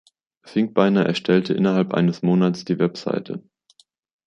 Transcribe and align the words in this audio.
Finkbeiner 0.41 1.05
erstellte 1.05 1.53
innerhalb 1.53 1.93
eines 1.93 2.23
Monats 2.23 2.65
die 2.65 2.79
Webseite. 2.79 3.43